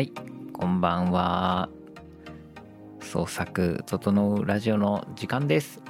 [0.00, 0.12] はい、
[0.54, 1.68] こんばんは。
[3.02, 5.82] 創作整うラジオの時間です。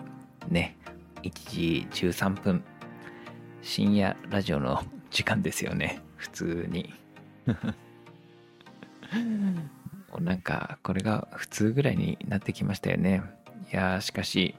[0.49, 0.77] ね、
[1.23, 2.65] 1時13分。
[3.63, 6.01] 深夜ラジオの時間ですよね。
[6.17, 6.93] 普通に。
[10.19, 13.23] なんか、これが普通ぐらいになってきましたよね。
[13.73, 14.57] いやー、しかし、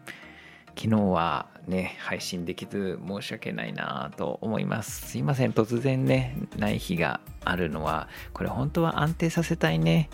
[0.77, 5.09] 昨日はね、配信できず申し訳ないなと思います。
[5.09, 10.09] すいません、突然ね、ない日があるのは、これ本当は安定させたいね。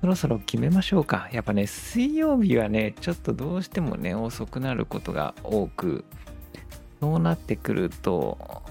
[0.00, 1.28] そろそろ決めましょうか。
[1.32, 6.04] やっぱね、水曜日はね、ちょっとどうしてもね、遅くなることが多く、
[7.00, 8.62] そうなってくると、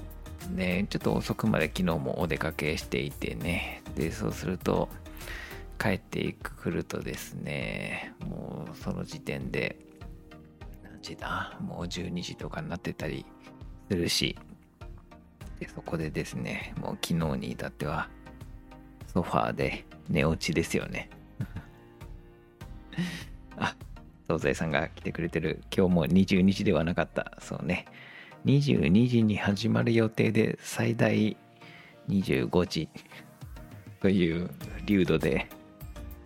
[0.51, 4.89] ね、ちょっと遅くまで昨日もお出かけしていてね、で、そうすると、
[5.77, 9.77] 帰ってくるとですね、もうその時点で、
[11.05, 13.25] 時だもう12時とかになってたり
[13.89, 14.35] するし、
[15.59, 18.09] でそこでですね、もう昨日に至っては、
[19.13, 21.09] ソファーで寝落ちですよね。
[23.57, 23.75] あ、
[24.27, 25.61] 東西さんが来てくれてる。
[25.75, 27.37] 今日も22時ではなかった。
[27.39, 27.85] そうね。
[28.45, 31.37] 22時に始まる予定で最大
[32.09, 32.89] 25時
[34.01, 34.49] という
[34.85, 35.47] 流度で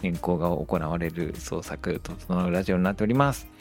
[0.02, 3.59] 変更が行われる創作整うラジオになっております。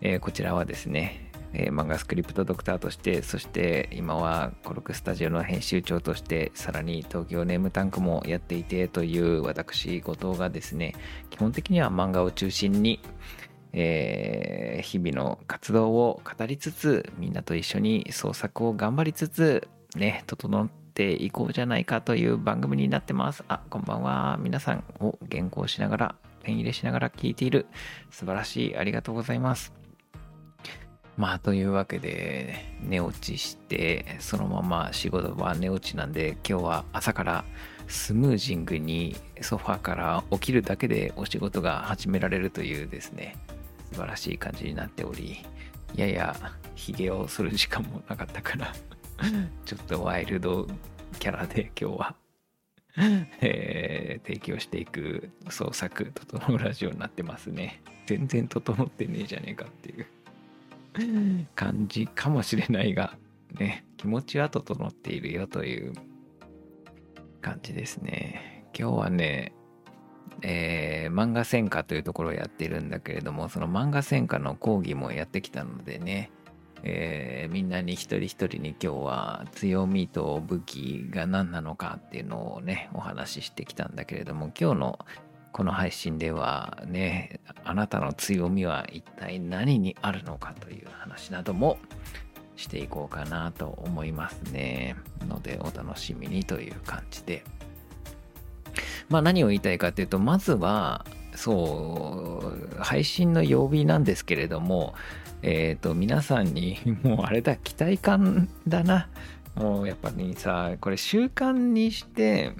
[0.00, 10.94] えーこちらはですね、えー漫画スクリプトドクターとして、そして今はコルクスタジオの編集長として、さらに東京ネームタンクもやっていてという私、後藤がですね、
[11.30, 13.00] 基本的には漫画を中心に、
[13.72, 23.42] えー日々の活動を語りつつ、みんなと一緒に創作を頑張りつつ、ね、整っていこうじゃないかという番組になってます。
[23.48, 24.38] あ、こんばんは。
[24.40, 27.66] 皆さんを原稿しながら、ペン入れしながら聞いている。
[28.10, 28.76] 素晴らしい。
[28.76, 29.77] ありがとうございます。
[31.18, 37.44] まあというわけで寝落ちしてそのまま仕事は寝落ちなんで今日は朝から
[37.88, 43.36] スムージングにソファーから起きるだけでお仕事が始められるというですね
[43.92, 45.44] 素晴らしい感じになっており
[45.96, 46.36] やや
[46.76, 48.72] ヒゲをする時間もなかったから
[49.66, 50.68] ちょっとワイルド
[51.18, 52.14] キャラで今日は、
[53.40, 57.80] えー提供していく創作整うラジオになってますね。
[58.06, 60.06] 全然整ってねえじゃねえかっていう。
[61.54, 63.16] 感じかもしれないが、
[63.58, 65.92] ね、気持ちは整っているよという
[67.40, 68.66] 感じですね。
[68.78, 69.52] 今日はね、
[70.42, 76.30] えー漫画専科というところをやってるんだけれども、その漫画専科の講義もやってきたのでね、
[76.82, 84.98] えーみんなに一人一人に今日は強みと武器が何なのかっていうのをね、お話ししてきたんだけれども、今日の
[85.52, 91.78] この配信ではね、あなたの強みは一体何にあるのかという話なども
[92.56, 94.96] していこうかなと思いますね。
[95.28, 97.44] のでお楽しみにという感じで。
[99.08, 104.94] まあ何を言いたいかというと、まずは、そう、配信の曜日なんですけれども、
[105.42, 109.08] えっ、と、皆さんに、もうあれだ、期待感だな。
[109.54, 112.52] もうやっぱりさ、これ習慣にして、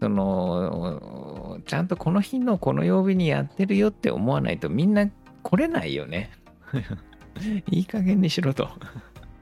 [0.00, 5.08] そのちゃんとこの日のこの曜日にやってるよって思わないとみんな
[5.42, 6.30] 来れないよね。
[7.70, 8.68] いい加減にしろと。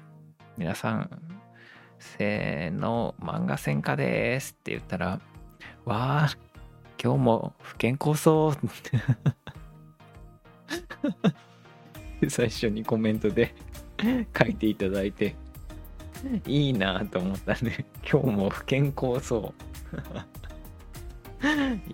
[0.56, 1.10] 皆さん、
[2.00, 5.19] せーの、漫画戦火ですって言ったら、
[5.83, 6.30] わあ、
[7.01, 8.57] 今日も不健康そう。
[12.29, 13.53] 最初にコメントで
[14.38, 15.35] 書いていただいて。
[16.45, 19.53] いいなと思ったんで今日も不健康そう。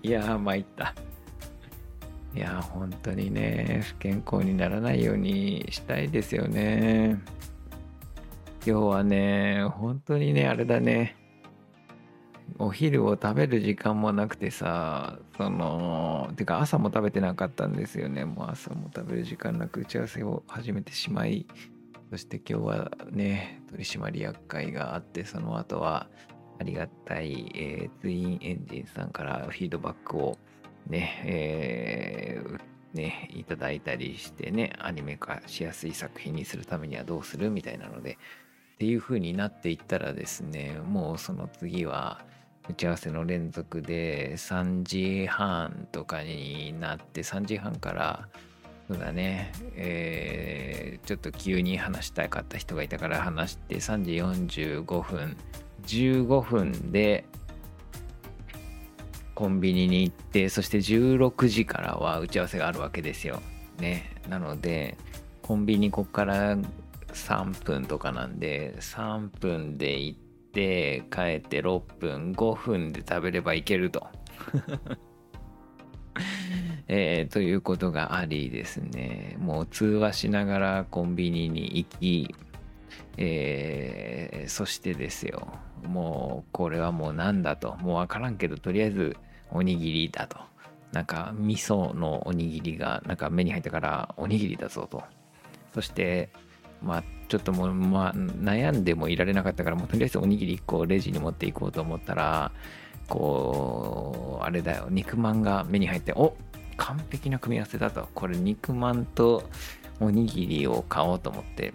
[0.02, 0.94] いやー参った。
[2.34, 7.18] いやー本当にね不健康にならないようにしたいですよね。
[8.66, 11.16] 今日はね本当にねあれだね。
[12.58, 18.24] お昼を食べる時間もなくてさそのてか朝も食べてなかったんですよね。
[18.24, 21.46] もう朝も食べる時間なく打ち合わせを始めてしまい
[22.10, 26.08] そして今日はね取締役会があってその後は
[26.60, 30.38] ありがたい、えーツインエンジンさんからフィードバックを
[30.86, 38.18] ね、えーね、いただいたりしてね、アニメ化しやすい作品にするためにはどうするみたいなので、
[38.74, 42.24] っていう風になっていったらですね、もうその次は、
[42.68, 48.28] 打ち合わせの連続で3時半とかになって3時半から
[48.88, 55.36] そうだね、えー、ちょっと急に話したかった人がいたから話して3時45分
[55.86, 57.24] 15分で
[59.34, 63.42] コンビニに行ってそして16時からは打ち合わせがあるわけですよ。
[63.78, 64.12] ね。
[64.28, 64.96] なので
[65.42, 66.56] コンビニこっから
[67.14, 74.06] 3分とかなんで3分で行って帰って6分5分で食べればいけると。
[76.86, 79.36] えー、ということがありですね。
[79.38, 82.34] もう通話しながらコンビニに行き、
[83.16, 85.48] えー、そしてですよ。
[85.84, 87.76] もうこれはもうなんだと。
[87.76, 89.16] もう分からんけどとりあえず
[89.50, 90.38] おにぎりだと。
[90.92, 95.02] なんか味噌のおにぎりがなんか目に入ったからおにぎりだぞと。
[95.74, 96.30] そして
[96.84, 102.52] まあちょっともう、まあ、悩んでもいられなかったからもうとりあえずおにぎり1個レジに持っていこうと思ったら
[103.08, 106.36] こうあれだよ肉まんが目に入ってお
[106.76, 108.08] 完璧な組み合わせだと。
[108.14, 109.44] これ肉まんと
[110.00, 111.72] おにぎりを買おうと思って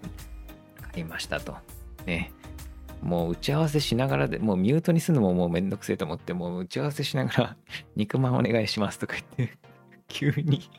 [0.93, 1.55] 買いましたと。
[2.05, 2.31] ね。
[3.01, 7.55] もう打ち合わせしながらでもうミュートにするのももうめんどくせえと思ってもう打ち合わせしながら
[7.95, 9.57] 肉まんお願いしますとか言って
[10.09, 10.69] 急に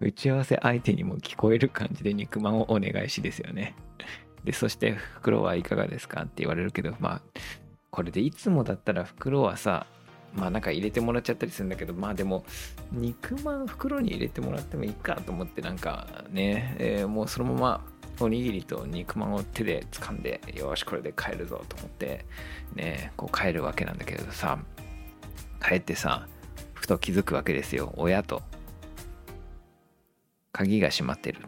[0.00, 3.74] 打ち合わせ相手にも聞こえる感じで肉まんをお願いしですよね。
[4.44, 6.22] でそして袋はいかがですか？
[6.22, 7.22] って言われるけどまあ
[7.90, 9.86] これでいつもだったら袋はさ
[10.34, 12.44] まあなんか入れてもらっちゃったりするんだけどまあでも
[12.92, 17.84] 肉まん袋に入れてもらってもいいかと思ってなんかね、えー、もうそのまま
[18.20, 22.24] おにぎりと肉まんを手で掴んでよしこれで帰るぞと思って
[22.74, 24.58] ねこう帰るわけなんだけどさ
[25.66, 26.28] 帰ってさ
[26.74, 27.92] ふと気づくわけですよ。
[27.96, 28.42] 親と。
[30.52, 31.40] 鍵が閉まってる。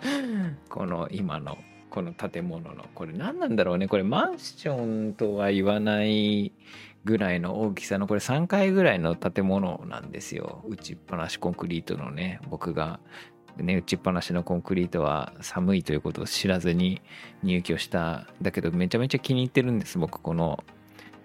[0.68, 1.58] この今の
[1.90, 2.84] この建物の。
[2.94, 3.88] これ何なんだろうね。
[3.88, 6.52] これマンションとは言わない
[7.04, 8.06] ぐらいの大きさの。
[8.06, 10.62] これ3階ぐらいの建物なんですよ。
[10.68, 12.40] 打ちっぱなしコンクリートのね。
[12.50, 13.00] 僕が
[13.56, 17.00] ね打ちっぱなしのコンクリートは寒いということを知らずに
[17.42, 19.98] 入居しただけどめちゃめちゃ気に入ってるんです。
[19.98, 20.62] 僕この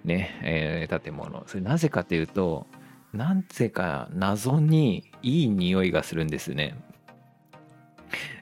[0.05, 1.43] ね、えー、建物。
[1.47, 2.65] それなぜかというと
[3.13, 6.75] なぜか謎にいい匂いがするんですね。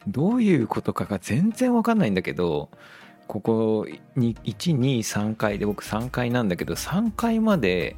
[0.07, 2.69] どういうことかが全然わかんないんだけど
[3.27, 3.85] ここ
[4.15, 7.95] 123階で僕3階なんだけど3階まで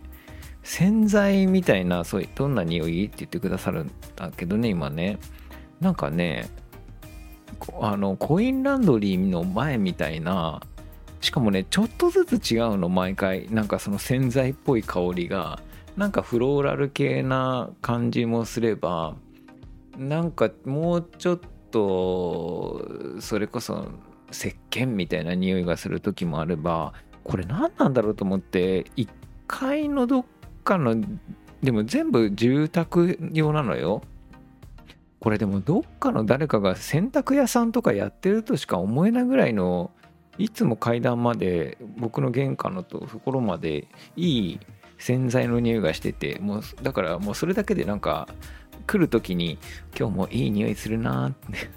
[0.64, 5.20] 洗剤みたいなそういうどんな匂いって言ってくださるんだけどね今ね。
[5.80, 6.50] なんかね
[7.80, 10.62] あのコインランドリーの前みたいな
[11.22, 13.50] しかもねちょっとずつ違うの毎回。
[13.50, 15.60] なんかその洗剤っぽい香りが。
[16.02, 19.16] なんかフローラル系な感じもすれば
[20.00, 21.40] なんかもうちょっ
[21.70, 22.88] と
[23.20, 23.88] それこそ
[24.32, 26.94] 石鹸みたいな匂いがする時もあれば
[27.24, 29.08] これ何なんだろうと思って1
[29.46, 30.26] 階のどっ
[30.64, 30.96] かの
[31.62, 34.02] でも全部住宅用なのよ。
[35.20, 39.92] これでもどっかの誰かが洗濯屋さんとかやってるとしか思えないぐらいの
[40.40, 44.60] いつも階段まで僕の玄関のところまでいい
[45.02, 48.28] 洗剤の匂いがしててもうだからもうそれだけでなんか
[48.86, 49.58] 来る時に
[49.98, 51.70] 今日もいい匂いするなって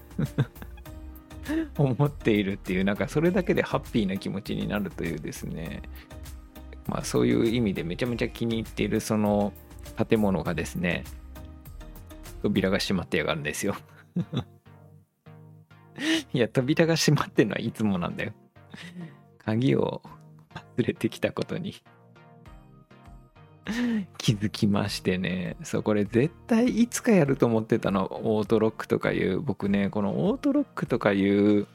[1.79, 5.83] 思っているっていうなんかそれだけでハッピーな気持ちになるというですね。
[6.87, 9.55] まあそういう意味でめちゃめちゃ気に入っているその
[10.07, 11.05] 建物がですね
[12.43, 13.75] 扉が閉まってやがるんですよ。
[16.35, 18.33] いや扉が閉まってるのはいつもなんだよ。
[19.39, 20.03] 鍵を
[20.77, 21.75] 忘れてきたことに。
[24.19, 25.57] 気づきましてね。
[25.63, 28.21] そうこれ絶対いつかやると思ってたの。
[28.25, 29.89] オートロックとかいう僕ね。
[29.91, 31.67] このオートロックとかいう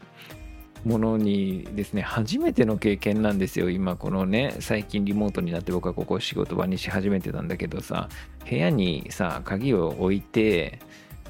[0.86, 3.70] ものにですね初めての経験なんですよ。
[3.70, 8.10] 今このね最近リモートになって僕はここ仕事場にし始めてたんだけどさ
[8.50, 10.80] 部屋にさ鍵を置いて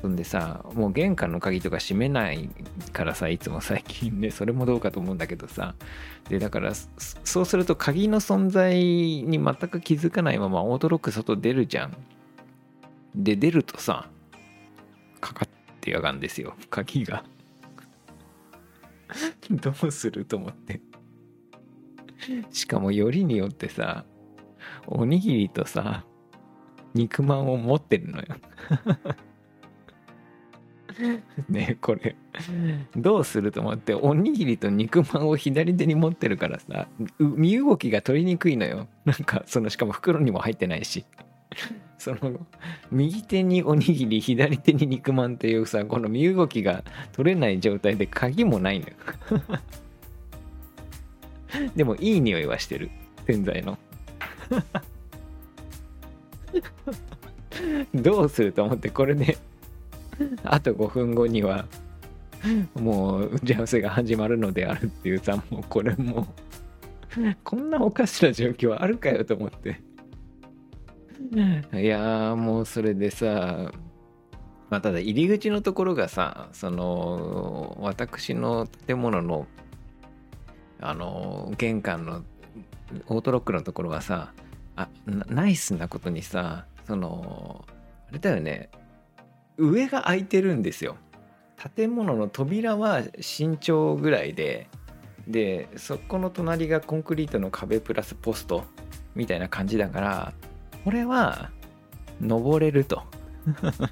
[0.07, 2.49] んでさもう玄関の鍵とか閉めない
[2.93, 5.75] からさいつも最近ねそれもどうかと思うんだけどさ。
[6.29, 11.97] でだからそうすると鍵の存在に全く気づかないままオートロック外出るじゃん。
[13.15, 14.09] で出るとさ
[15.19, 15.49] かかっ
[15.81, 16.55] てやがんですよ。
[16.69, 17.23] 鍵が。
[19.49, 20.81] どうすると思って。
[22.51, 24.05] しかもよりによってさ
[24.87, 26.05] おにぎりとさ
[26.93, 28.25] 肉まんを持ってるのよ。
[31.50, 32.15] ねこれ。
[32.96, 36.88] どうすると思っておにぎりと肉まんを左手に持ってるからさ
[37.19, 38.88] 身動きが取りにくいのよ。
[39.05, 41.05] なんかそのしかも袋にも入ってないし。
[41.98, 42.48] その
[42.91, 48.93] 右手におにぎり左手に肉まんっていうさこの身動きが取れない状態で鍵もないのよ。
[51.75, 52.89] でもいい匂いはしてる。
[53.27, 53.77] 洗剤の。
[57.93, 59.38] どうすると思ってこれで
[60.43, 61.65] あと5分後には
[62.75, 66.27] もう打ち合わせが始まるのであるっていうさもうこれも
[67.43, 69.81] こんなおかしな状況あるかよと思って。
[71.73, 73.71] いやもうそれでさ
[74.69, 79.45] まあただ入り口のところがさその私の建物の
[80.79, 82.23] あの玄関の
[83.07, 84.33] オートロックのところはさ
[84.75, 87.65] あナイスなことにさその
[88.09, 88.69] あれだよね。
[89.59, 90.95] 上が空いてるんですよ。
[91.75, 94.67] 建物の扉は身長ぐらいで
[95.27, 98.63] でそこの隣がコンクリートの壁プラスポスト
[99.13, 100.33] みたいな感じだから
[100.85, 101.51] これは
[102.21, 103.03] 登れると。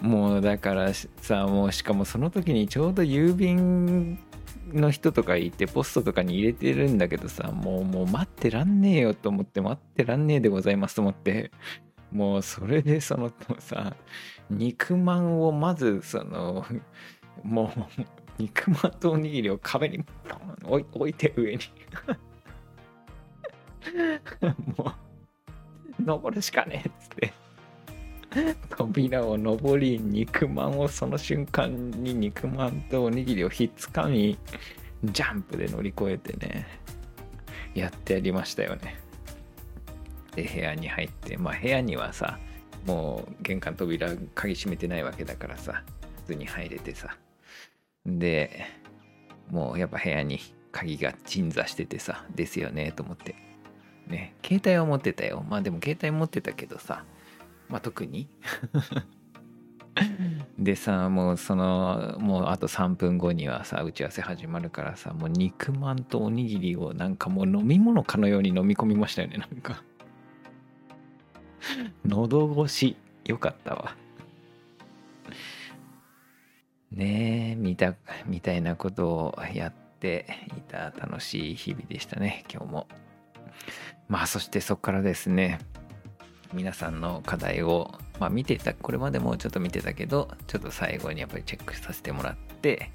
[0.00, 4.18] もうだからさもうしかもその時にちょうど郵便
[4.72, 11.50] の人とかいてポストとかに入れてるんだけどさもうもう待ってらんねえよと思って待ってらんねえでございますと思って。
[12.14, 13.94] もうそれでそのさ
[14.48, 16.64] 肉まんをまずその
[17.42, 18.02] もう
[18.38, 21.60] 肉まんとおにぎりを壁にポン置いて上に。
[24.78, 24.92] も
[25.98, 27.32] う登るしかねえっつって。
[28.70, 34.36] 扉を登り肉まんをその瞬間に肉まんとおにぎりをひっつかみ
[35.04, 36.66] ジャンプで乗り越えてね
[37.74, 39.03] やってやりましたよね。
[40.34, 42.38] で部屋に入ってまあ部屋にはさ
[42.86, 45.82] もう玄関扉鍵閉めてないわけだからさ
[46.16, 47.16] 普通に入れてさ。
[48.06, 48.66] で
[49.50, 50.40] もうやっぱ部屋に
[50.72, 53.34] 鍵が鎮座しててさですよねと思って。
[54.06, 55.44] ね携帯は持ってたよ。
[55.48, 57.04] まあでも携帯持ってたけどさ
[57.68, 58.28] まあ特に。
[60.58, 69.84] でさもうそのもうあと3分後にはさ打ち合わせ始まるからさもう肉まんとおにぎりをなんかもう飲み物かのように飲み込みましたよねなんか
[72.04, 73.96] 喉越しよかったわ。
[76.90, 77.94] ねえみた
[78.26, 82.88] みたいなことをやっていた楽しい日々でしたね今日も。
[84.08, 85.58] まあそしてそこからですね
[86.52, 92.90] 皆さんの課題を、まあ、見てたこれまでもちょっと見てたけどちょっと最後にやっぱりチェックさせてもらって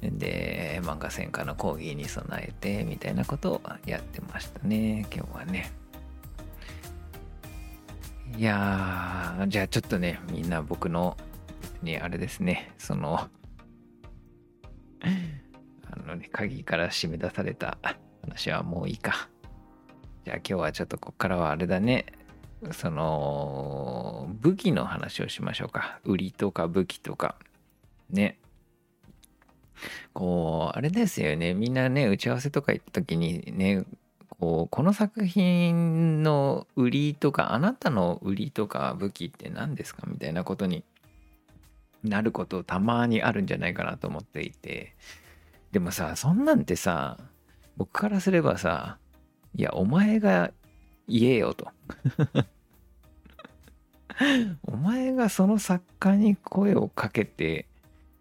[0.00, 5.72] で漫画専科の講義に備えてみたいなことをやってましたね今日はね。
[8.36, 11.16] いやーじゃあちょっとねみんな僕の
[11.82, 12.72] にあれですね。
[12.78, 13.28] そのあ
[16.06, 17.78] のね鍵から締め出された
[18.22, 19.28] 話はもういいか。
[20.24, 22.06] じゃあ今日はちょっとこっからはあれだね。
[22.72, 26.00] その武器の話をしましょうか。
[26.04, 27.36] 売りとか武器とか。
[28.10, 28.38] ね。
[30.12, 31.54] こうあれですよね。
[31.54, 33.84] みんなね打ち合わせとか行った時にね
[34.40, 40.84] こうこの作品の売りとかあなたの売りとか武器って何ですかみたいなことに
[42.04, 44.94] なることたまにあるんじゃないかなと思っていて。
[45.72, 47.18] でもさそんなんてさ
[47.76, 48.96] 僕からすればさ
[49.54, 50.50] いやお前が
[51.06, 51.68] 言えよと。
[54.64, 57.66] お前がその作家に声をかけて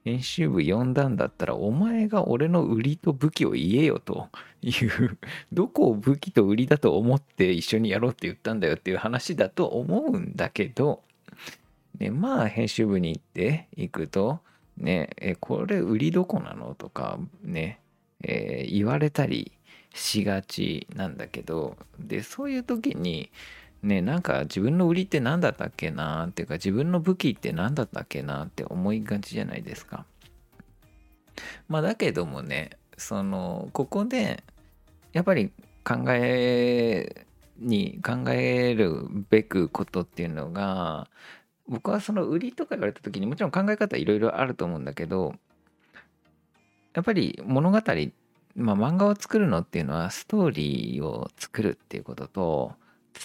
[0.07, 4.29] 編集部呼んだんだったらお前が俺の売りと武器を言えよと。
[4.61, 5.17] いう
[5.51, 11.03] どこを武器と売りだと思って一緒にやろうって言ったんだよっていう話だと思うんだけど、
[11.99, 14.39] ね、まあ編集部に行って行くと
[14.77, 17.79] ねえこれ売りどこなのとかね、
[18.23, 19.51] えー、言われたり
[19.93, 21.77] しがちなんだけど。
[21.99, 23.29] でそういう時に
[23.83, 30.05] ねなんか自分の売りって何だったっけなっていうか自分の武器って何だったっけなって思いがちじゃないですか。
[31.67, 34.43] まあだけどもねそのここで
[35.13, 35.51] やっぱり
[35.83, 37.25] 考え
[37.59, 41.07] に考えるべくことっていうのが
[41.67, 45.35] 僕はその売りとか言われた時にもちろん考え方いろいろあると思うんだけど
[46.93, 47.81] やっぱり物語
[48.57, 52.73] まあ、漫画を作るのっていうのはストーリーを作るっていうことと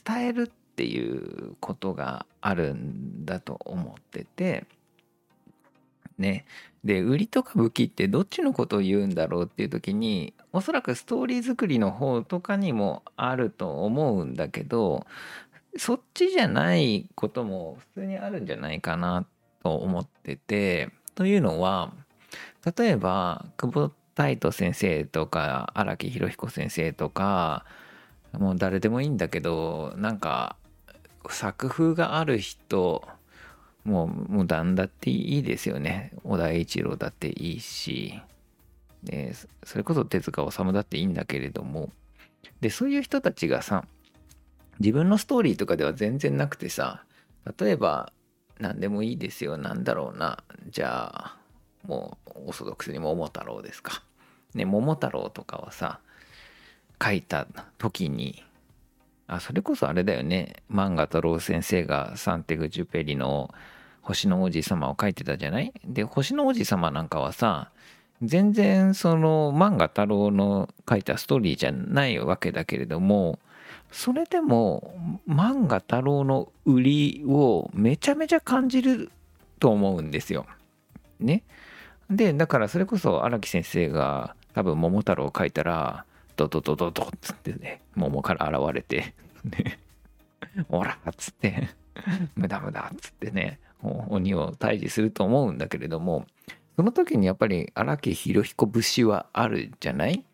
[0.06, 4.66] 伝えるっていうことがあるんだと思ってて
[6.18, 6.44] ね。
[6.84, 15.06] で売りとか武器ってどっちのことを言うんだろうっていう時におそらくストーリー作りの方とかにもあると思うんだけど
[15.76, 19.26] そっちじゃないことも普通にあるんじゃないかな
[19.62, 21.92] と思っててというのは
[22.76, 27.64] 例えば久保太斗先生とか荒木博彦先生とか
[28.32, 30.56] もう誰でもいいんだけどなんか
[31.30, 33.06] 作風がある人
[33.84, 36.12] もうもう何だっていいですよね。
[36.24, 38.20] 小田栄一郎だっていいし。
[39.02, 39.34] で
[39.64, 41.90] それこそ手塚治虫だっていいんだけれども。
[42.60, 43.84] でそういう人たちがさ
[44.78, 47.04] 自分のストーリーとかでは全然なくてさ
[47.58, 48.12] 例えば
[48.60, 50.44] 何でもいいですよなんだろうな。
[50.70, 51.36] じゃあ
[51.84, 54.04] もうオーソドックスに桃太郎ですか。
[54.54, 55.98] ね桃太郎とかはさ
[57.02, 57.46] 書いた
[57.78, 58.42] 時に
[59.26, 63.52] あそれこそあれだよね漫画太郎先生がサンテグ・ジュペリの
[64.02, 65.72] 星の王子様を書いてたじゃない？
[65.84, 67.70] で星の王子様なんかはさ
[68.22, 73.38] 全然その漫画太郎の書いたストーリーじゃないわけだけれども
[73.90, 74.94] それでも
[75.28, 79.10] 漫画太郎の売りをめちゃめちゃ感じる
[79.60, 80.46] と思うんですよ。
[81.20, 81.42] ね。
[82.10, 86.04] でだからそれこそ荒木先生が多分桃太郎を書いたら
[86.48, 89.78] ドドドドドっつってね桃から現れてね
[90.68, 91.68] オラっつって
[92.36, 96.26] 無駄無駄っつってね鬼を退治すると思うんだけれども
[96.76, 100.24] その時にやっぱり荒木博彦節はあるじゃない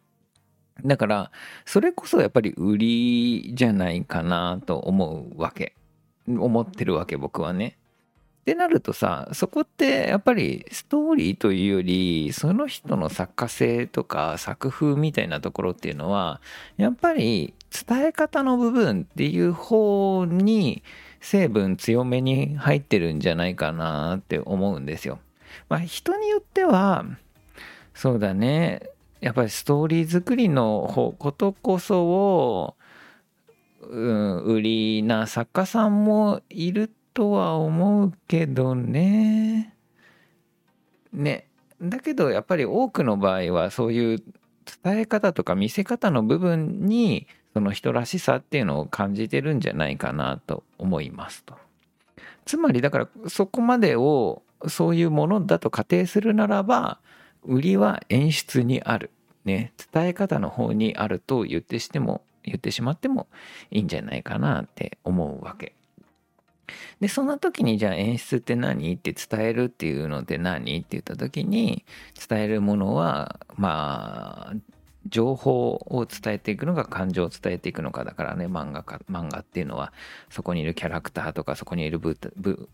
[0.84, 1.30] だから
[1.64, 5.74] それこそやっぱり売りじゃないかなと思うわけ
[6.26, 7.78] 思ってるわけ僕はね。
[8.40, 16.40] ってなるとさそこってやっぱりストーリーというよりその人の作家性とか作風みたいなところっていうのは
[16.78, 17.52] やっぱり
[17.86, 20.82] 伝え方の部分っていう方に
[21.20, 25.18] 成分強めに入ってるんじゃないかなって思うんですよ。
[25.68, 27.04] まあ人によっては
[27.92, 28.82] そうだね
[29.20, 32.76] やっぱりストーリー作りのことこそを、
[33.82, 39.74] うん、売りな作家さんもいるとは思うけどね。
[41.12, 41.48] ね。
[41.82, 44.22] だけどやっぱり多くの場合はそういう
[44.84, 51.56] 伝え方とか見せ方の部分にその人らしさっていうのを感じてるんじゃないかなと思いますと。
[52.46, 57.00] つまりだからそこまでをそういうものだと仮定するならば
[57.42, 59.10] 売りは演出にある。
[59.44, 63.26] ね、伝え方の方にあると言ってしても言ってしまっても
[63.72, 65.72] いいんじゃないかなって思うわけ。
[67.00, 68.94] でそんな時にじゃあ演出って何？
[68.94, 70.78] って伝えるっていうのって何？
[70.78, 71.84] って言った時に
[72.28, 74.54] 伝えるものはまあ
[75.06, 78.46] 情報を伝えていくのか感情を伝えていくのかだからね。
[78.46, 79.92] 漫画か漫画っていうのは
[80.28, 81.98] そこにいるキャラクターとかそこにいる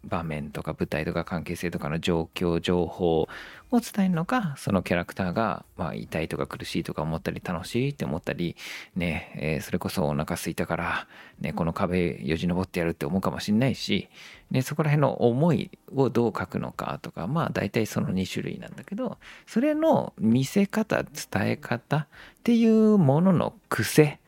[0.05, 3.29] 場面とか舞台とか関係性とかの状況情報
[3.75, 8.57] を伝えるのかそのキャラクターが、まあ、痛いとか苦しいとか思ったり楽しいって思ったり
[8.97, 11.07] ね、えー、それこそお腹すいたから、
[11.41, 14.09] ね、この壁よじ登ってやるって思うかもしんないし、
[14.51, 21.13] ね、そこら辺の思いをどう書くのかとかまあ大体その2種類なんだけどそれの見せ方伝
[21.51, 22.07] え方っ
[22.43, 24.21] ていうものの癖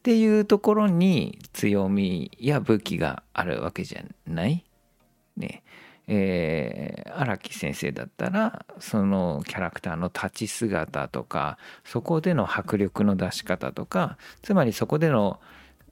[0.00, 4.64] っていうところに強みや武器があるわけじゃない？
[5.36, 5.62] ね
[6.12, 15.38] え荒、木先生だったらそのキャラクターの立ち姿とかそこでの迫力の出し方とかつまりそこでの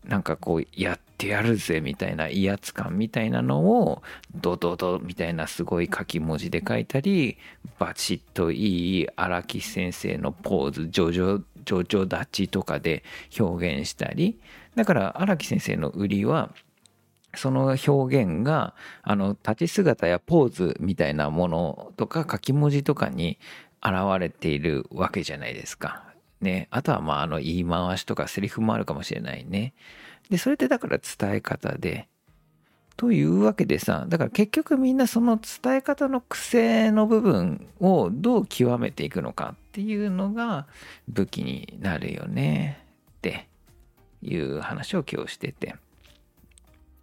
[0.04, 4.02] なんかこうやってやるぜみたいな威圧感みたいなのを
[4.34, 7.38] ドドドみたいなすごい書き文字で書いたり
[7.78, 13.04] バチッといい荒木先生のポーズジョジョジョジョ立ちとかで
[13.38, 14.40] 表現したり
[14.74, 16.50] だから荒木先生の売りは
[17.34, 23.38] その表現があの立ち姿やポーズみたいなものとか書き文字とかに
[23.82, 26.04] 現れているわけじゃないですか。
[26.40, 29.74] ね、あとはまああの言い回しとかセリフもあるかもしれないね。
[30.30, 32.08] でそれってだから伝え方で
[32.96, 40.66] というわけでさだから結局みんなその伝え方の癖の部分をどう極めていくのかっていうのが
[41.08, 42.84] 武器になるよね
[43.18, 43.48] って
[44.22, 45.76] いう話を今日してて。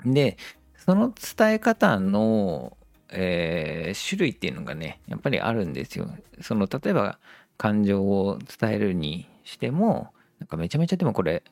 [0.05, 0.37] で、
[0.77, 2.77] その伝え方の、
[3.09, 6.09] えー、種類っていうのがね、やっぱりあるんですよ。
[6.41, 7.19] その、例えば
[7.57, 11.43] 感情を伝えるにしても、なんかめちゃめちゃでもこれ、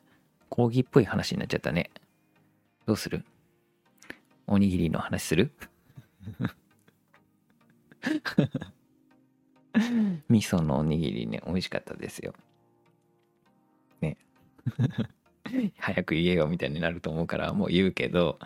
[0.48, 1.90] 講義っぽい話になっちゃったね。
[2.86, 3.24] どうする？
[4.46, 5.50] おにぎりの話する？
[10.28, 12.34] 味噌のおにぎりね、美味しかったですよ。
[14.00, 14.16] ね。
[15.78, 18.38] 早く言えよみたいになると思うからもう言うけど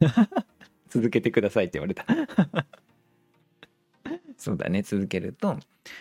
[0.88, 2.04] 続けてくださいって言われた。
[4.36, 5.58] そうだね続けると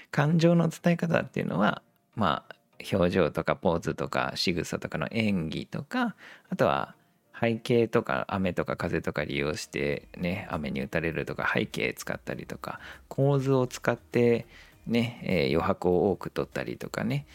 [0.10, 1.84] 感情の伝え方っていうのは
[2.16, 2.56] まあ
[2.92, 6.16] 表情とかポーズとか仕草とかの演技とか
[6.50, 6.96] あとは
[7.40, 14.48] 背景とか雨とか風とか利用してね雨に打たれるとか背景使ったりとか構図を使って
[14.88, 17.26] ね、えー、余白を多く取ったりとかね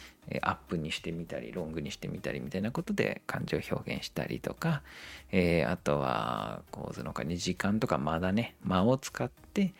[0.43, 4.83] アップにしてみたりロングにしてみたりみたいなことで感情表現したりとか、
[5.31, 8.57] えー、あとは構図の他に時間とか間だね。
[8.65, 9.73] 間を使って、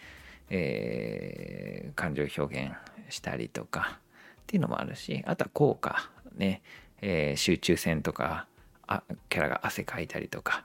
[0.51, 2.73] えー、感情表現
[3.09, 6.63] したりとかっていうのもあるしあとは効果ね、
[7.03, 8.47] えー、集中線とか
[8.87, 10.65] あキャラが汗かいたりとか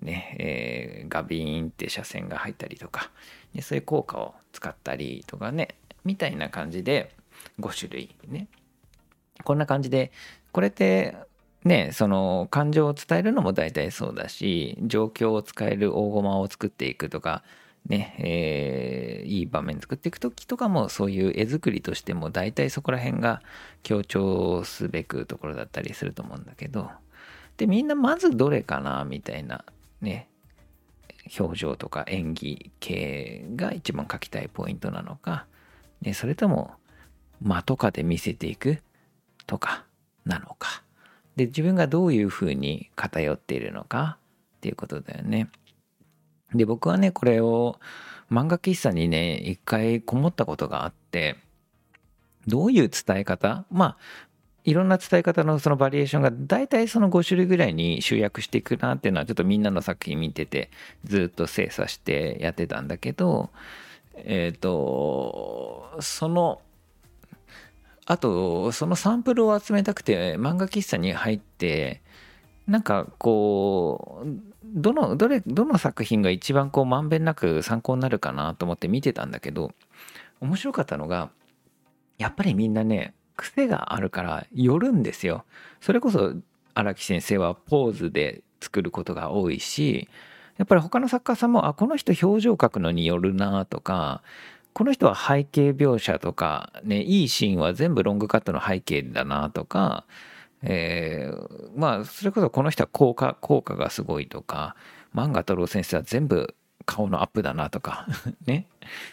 [0.00, 3.10] ね、えー、ガビーンって斜線が入ったりとか、
[3.54, 5.76] ね、そういう効果を使ったりとかね。
[6.04, 7.14] みたいな感じで
[7.60, 8.48] 5種類ね。
[9.44, 10.12] こんな感じで
[10.52, 11.16] これって
[11.64, 17.42] ねその感情を伝えるのも大体そうだし状況を使える大駒を作っていくとか
[17.86, 23.42] ねえー、いい場面作っていく時とかもそういう絵作りとしても大体そこら辺が
[23.82, 26.90] 強調すべくところだったりすると思うんだけど
[27.56, 29.64] でみんなまずどれかなみたいな
[30.00, 30.28] ね
[31.38, 35.46] 表情とか演技系が一番書きたいポイントなのか、
[36.02, 36.72] ね、それとも
[37.40, 38.78] 間とかで見せていく
[39.46, 39.84] とか
[40.24, 40.82] なのか
[41.36, 44.18] で自分がどういうふうに偏っているのか
[44.56, 45.48] っていうことだよね。
[46.54, 47.80] で僕はねこれを
[48.30, 51.36] 漫画喫茶にね一回こもったことがあって
[52.46, 53.64] どういう伝え方？
[53.70, 53.96] まあ
[54.64, 60.70] いろんな伝え方のそのバリエーションが大体その5種類ぐらいに集約していくなっていうのはちょっとみんなの作品見てて
[61.04, 63.50] ずっと精査してやってたんだけど
[64.14, 66.60] えっ、ー、とその
[68.06, 72.02] あとそのサンプルを集めたくて漫画喫茶に入って
[72.66, 74.26] なんかこう
[74.64, 79.72] どのどれどの作品が一番こうまんべんなく参考になるかなと思って見てたんだけど
[80.40, 81.30] 面白かったのが
[82.18, 85.44] やっぱりみんなね癖があるから寄るんですよ。
[85.80, 86.34] それこそ
[86.74, 90.08] 荒木先生はポーズで作ることが多いし
[90.56, 94.22] やっぱり他の作家さんもあこの人表情描くのによるなとか
[94.72, 100.04] この人は背景描写とか、ね、いいシーンは全部ロングカットの背景だなとか、
[100.62, 104.76] えー、まあそれこそこの人は効果効果がすごいとか
[105.14, 106.54] 漫画太郎先生は全部
[106.86, 108.06] 顔のアップだなとか
[108.46, 108.66] ね。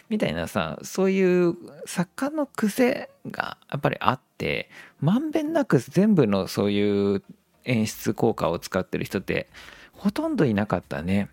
[0.08, 4.70] みたいなさそういう作家の癖がやっぱりあって
[5.00, 7.22] まんべんなく全部のそういう
[7.64, 9.48] 演出効果を使ってる人って
[9.92, 11.28] ほとんどいなかったね。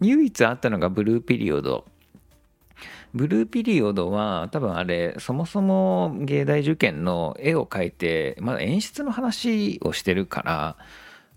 [0.00, 1.86] 唯一あったのがブルーピリオド。
[3.18, 10.76] ブルーピリオドは多分あれそもそも芸大受験の絵を描いてまだ演出の話をしてるから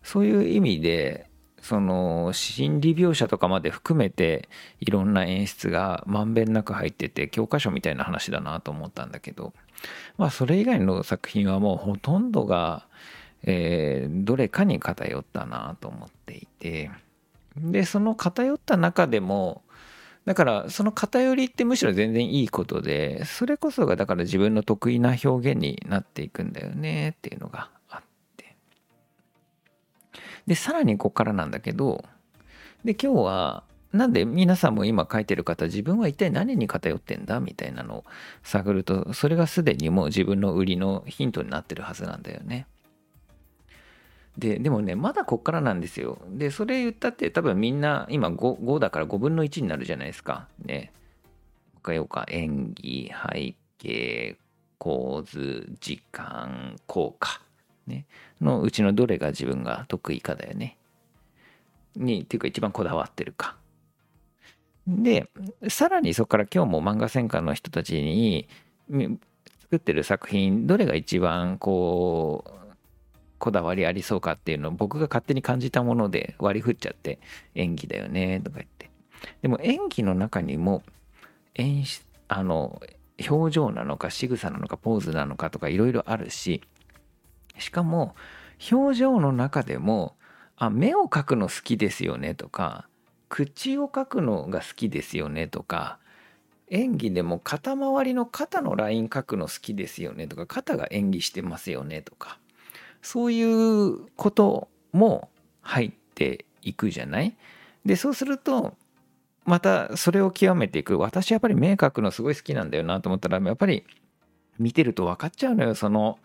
[0.04, 1.28] そういう意味で
[1.60, 4.48] その心理描写とかまで含めて
[4.80, 9.54] いろんな演出がまんべんなく入ってて教科書みたいな話だなと思ったんだけど
[10.18, 12.86] まあそれ以外の作品はもうほとんどが、
[13.42, 16.92] えー、どれかに偏ったなと思っていて
[17.58, 19.64] でその偏った中でも
[20.26, 28.02] だからその偏りってむしろ全然いいことでそれこそがだから自分の得意な表現になっていくんだよねっていうのがあっ
[28.38, 28.56] て
[30.46, 32.06] でさらにここからなんだけど
[32.86, 38.04] で今日はなんで皆さんも今書いてる方自分は一体何に偏ってんだみたいなのを
[38.44, 42.68] 探るとそれがすでにもう自分の売りのヒントになってるはずなんだよね。
[44.38, 46.20] ででもねまだこっからなんですよ。
[46.30, 50.48] でそれ言ったって多分みんな今 5, 5だから5分の1になるじゃないですか。
[50.66, 50.92] ね。
[51.84, 52.26] 他よか。
[52.30, 54.38] 演技背景
[54.78, 57.42] 構図時間効果。
[57.88, 58.06] ね。
[58.40, 60.78] のうちのどれが自分が得意かだよね。
[61.96, 63.58] にっていうか一番こだわってるか。
[64.88, 65.30] で
[65.68, 68.48] さらにそこから今日も漫画戦艦の人たちに
[68.90, 72.61] 作ってる作品どれが一番こう
[73.42, 77.20] こだわりありそうかっていうのを僕が勝手に感じたもので割り振っちゃって
[77.56, 78.92] 演技だよねとか言って。
[79.42, 80.84] でも演技の中にも
[81.56, 82.80] 演出あの
[83.30, 86.62] 表情なのか仕草なのかポーズなのかとかいろいろあるし
[87.58, 88.16] しかも
[88.72, 90.16] 表情の中でも
[90.56, 92.88] あ目を描くの好きですよねとか
[93.28, 95.98] 口を描くのが好きですよねとか
[96.70, 102.40] 演技でも肩周りの肩のライン描くの好きですよねとか肩が演技してますよねとか。
[103.02, 105.30] そういうことも
[105.62, 107.36] 入っていくじゃない？
[107.86, 108.76] でそうすると
[109.46, 111.00] またそれを極めていく。
[111.00, 113.86] 私やっぱり目描くのすごい好きなんだよなと思ったらやっぱり
[114.60, 115.76] 見てると分かっちゃうのよ。
[115.76, 116.20] その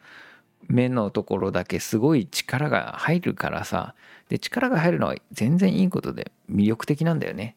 [0.69, 3.95] 目のところだけすごい力が入るからさ。
[4.29, 7.55] で力が入るのは全然いいことで魅力的なんだよね。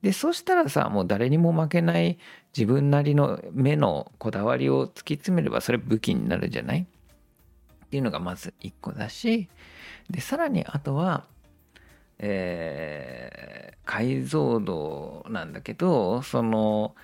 [0.00, 2.18] でそしたらさもう誰にも負けない
[2.56, 6.86] 自分なりの目のこだわりを突き詰めればそれ武器になるじゃない？
[7.94, 9.48] っていうのがまず1個だし
[10.10, 11.26] でさらにあとは
[12.18, 16.96] えー解像度なんだけどその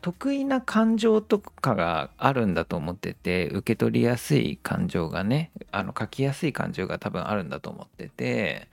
[0.00, 8.68] 得意な感情とかがあるんだと思ってて受け取りやすい感情がねあの書きやすい感情が多分あるんだと思ってて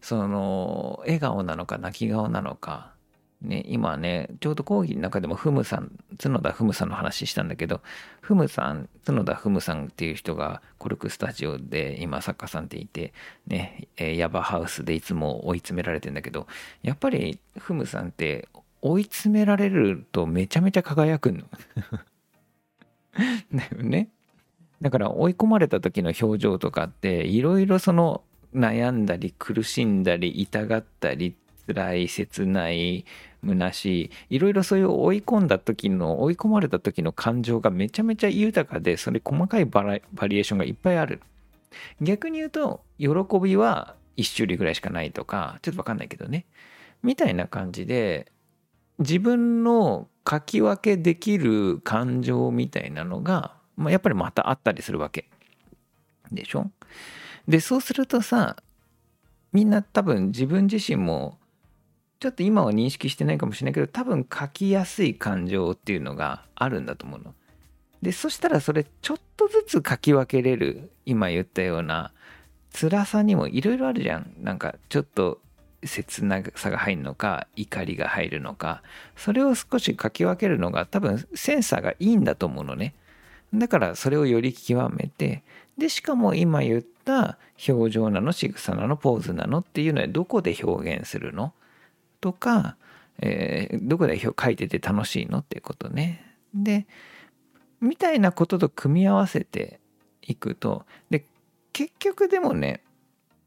[0.00, 2.92] その笑顔なのか泣き顔なのか
[3.40, 7.80] ね、今ね、ちょうど講義の中でもフムさん、角田フムさんの話したんだけど、
[8.20, 13.12] フムさん、角田フムさんっていう人がコルクスタジオで今作家さんっていて、
[13.46, 16.48] ね、えヤバハウスでいつも追い詰められてんだけど、
[16.82, 18.48] やっぱりフムさんって
[18.82, 21.44] 追い詰められるとめちゃめちゃ輝くの。
[23.54, 24.08] だよね。
[24.82, 28.22] だから追い込まれた時の表情とかっていろいろその
[28.54, 33.04] 悩んだり苦しんだり痛がったり辛い切ない
[33.46, 34.36] 虚しい。
[34.36, 40.00] いろいろそういう追い込んだ時の追い込まれた時の感情がめちゃめちゃ豊かでそれ細かいバリ
[40.36, 41.20] エーションがいっぱいある。
[42.00, 43.08] 逆に言うと喜
[43.42, 46.46] びは1種類ぐらいしかないとかちょっと分かんないけどね。
[47.02, 48.32] みたいな感じで
[48.98, 55.28] 自分の書き分けできる感情みたいなのが、まあ、やっぱりまたあったりするわけ。
[56.32, 56.70] でしょ？
[57.46, 58.56] でそうするとさ
[59.52, 61.37] みんな多分自分自身も
[62.20, 67.34] ちょっと今は認識してないかもしれないけど多分書きやすい感情っていうのがあるんだと思うの。
[68.02, 72.12] でそしたらそれちょっとずつ書き分けれる今言ったような
[72.72, 74.32] 辛さにもいろいろあるじゃん。
[74.40, 75.40] なんかちょっと
[75.84, 78.82] 切なさが入るのか怒りが入るのか
[79.16, 82.94] それを少し書き分けるのが多分センサーがいいんだと思うのね。
[83.54, 85.44] だからそれをより極めて
[85.78, 91.52] でしかも今言った表情なの仕草なのポーズなのっていうのはどこで表現するの？
[92.20, 92.76] とか、
[93.20, 96.24] えー、どこで書いてて楽しいのっていうことね。
[96.54, 96.86] で
[97.80, 99.80] みたいなことと組み合わせて
[100.22, 101.24] いくとで
[101.72, 102.82] 結局でもね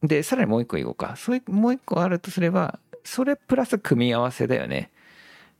[0.01, 4.91] でさらにもう一個言おうかそういうもう一個あるとすればそれプラス組み合わせだよね。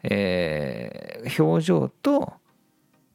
[0.04, 2.34] えー、表情と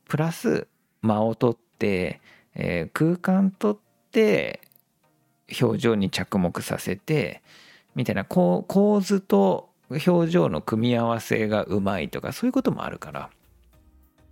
[0.06, 0.68] プラス
[1.02, 2.20] 間を取って、
[2.54, 4.60] えー、空間取って
[5.60, 7.42] 表情に着目させて
[7.94, 8.64] みたいな構
[9.02, 13.30] 図と表情の組み合わせがうまいとかそういうこともあるから、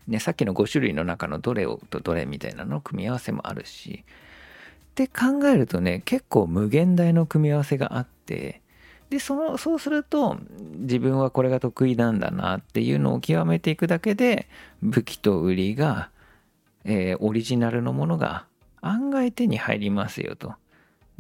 [0.09, 4.05] ね、さっきの5種類の中のどれをとどれみたいなの組み合わせもあるし。
[4.07, 8.63] って考えるとね結構無限大の組み合わせがあって。
[9.11, 10.39] でそのそうすると
[10.77, 14.49] 自分はこれが得意なんだなっていうのを極めていくだけで
[14.83, 16.11] 武器と売りが、
[16.85, 18.47] えー、オリジナルのものが
[18.81, 20.55] 案外手に入りますよと。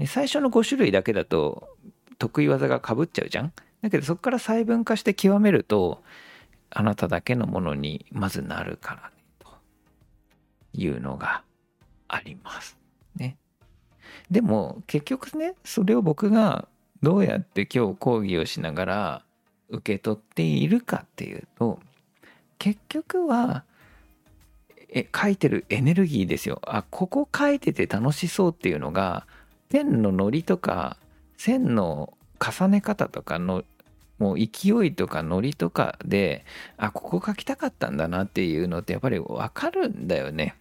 [0.07, 1.69] 最初の5種類だけだと
[2.19, 3.53] 得意技がかぶっちゃうじゃん。
[3.85, 6.03] だけどそこから細分化して極めると
[6.71, 9.49] あなただけのものにまずなるからねと
[10.73, 11.43] いうのが
[12.09, 12.79] あります
[13.15, 13.37] ね。
[14.31, 16.67] でも結局ねそれを僕が
[17.03, 19.23] どうやって今日講義をしながら
[19.69, 21.79] 受け取っているかっていうと
[22.59, 23.65] 結局は
[24.89, 26.63] え書いてるエネルギーですよ。
[26.65, 29.27] あここ書いてて楽しそうっていうのが
[29.69, 30.97] ペンのノリとか
[31.37, 33.63] 線の重ね方とかの
[34.25, 36.47] もう勢いとかノリとかで
[36.79, 40.57] あここ書きたかったんだなっていうのってやっぱり分かるんだよね。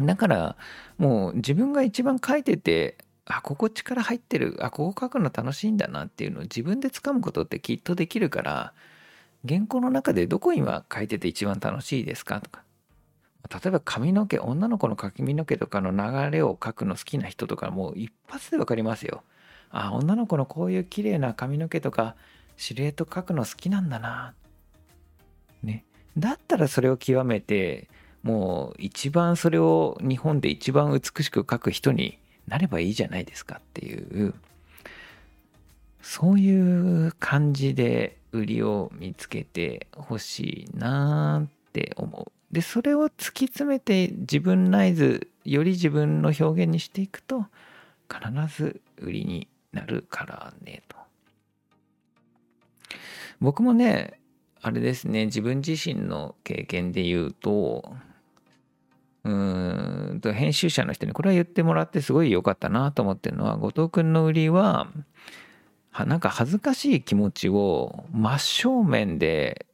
[0.00, 0.56] だから
[0.96, 8.72] もう自分が一番書いててあここ力入ってるあここ書くの楽しいんだなっていうのを自分で掴むことってきっとできるから
[9.46, 12.62] 原稿の中でどこ今書いてて一番楽しいですかとか。
[13.50, 19.24] 例えば髪の毛女の子の髪の毛とかの流れを書くの好きな人とかもう一発で分かりますよ。
[19.68, 22.14] あ女の子のこういう綺麗な髪の毛とか
[22.56, 24.34] シルエット描くの好きなんだな。
[25.62, 25.84] ね。
[26.16, 27.88] だったらそれを極めて、
[28.22, 34.34] もう一番それを日本で一番美しく描く人になればいいじゃないですかっていう、
[36.02, 42.32] そういう感じで売りを見つけてほしいなって思う。
[42.54, 47.46] で、それを突き詰めて自分内図、より自分の表現にしていくと、
[48.10, 51.01] 必ず売りになるからねと。
[53.40, 54.20] 僕もね
[54.60, 57.94] あれですね自分自身の経験で言うと
[59.24, 64.88] うーんと編集者の人にこれは言ってもらってすごい良かったなと思ってるのは後藤君の売りは
[66.06, 69.66] なんか恥ずかしい気持ちを真正面で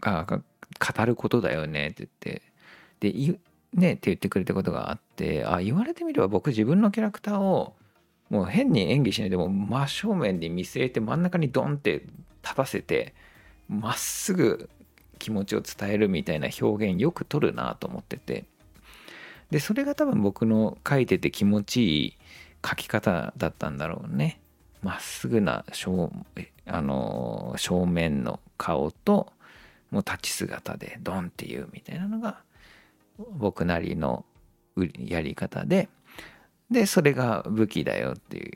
[0.00, 2.42] 語ることだよねって言って。
[3.00, 3.38] で
[3.74, 7.74] ねって言ってくれたことがあってあ言われてみれば僕自分のキャラクターを
[8.30, 12.04] もう変に演技しないでも真正面に見据えて真ん中にドンって
[12.42, 13.14] 立たせて
[13.68, 14.68] まっすぐ
[15.18, 18.44] 気持ちを伝えるみたいな表現よく取るなと思ってて。
[19.50, 22.16] でそれが多分僕の書いてて気持ちいい
[22.68, 24.40] 書き方だったんだろうね。
[24.82, 26.12] まっすぐな正,、
[26.66, 29.32] あの正面の顔と
[29.90, 32.40] もう立ち姿でドンっていうみたいなのが
[33.18, 34.24] 僕なりの
[34.98, 35.88] やり方で
[36.70, 38.54] でそれが武器だよっていう、